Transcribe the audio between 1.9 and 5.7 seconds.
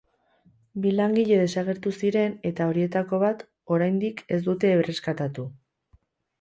ziren, eta horietako bat oraindik ez dute erreskatatu.